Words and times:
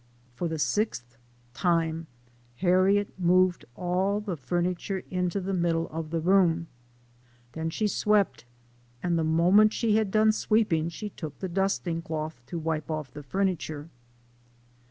For 0.33 0.47
the 0.47 0.57
sixth 0.57 1.15
time 1.53 2.07
Har 2.59 2.85
riet 2.85 3.09
removed 3.19 3.65
all 3.75 4.19
the 4.19 4.35
furniture 4.35 5.03
into 5.11 5.39
the 5.39 5.53
middle 5.53 5.87
of 5.89 6.09
the 6.09 6.19
room; 6.19 6.65
then 7.51 7.69
she 7.69 7.87
swept; 7.87 8.43
and 9.03 9.15
the 9.15 9.23
moment 9.23 9.73
she 9.73 9.97
had 9.97 10.09
done 10.09 10.31
sweeping, 10.31 10.89
she 10.89 11.09
took 11.09 11.37
the 11.37 11.47
dusting 11.47 12.01
cloth 12.01 12.41
to 12.47 12.57
wipe 12.57 12.89
off 12.89 13.11
the 13.11 13.21
furniture. 13.21 13.89